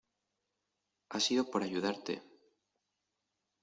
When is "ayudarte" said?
1.61-2.23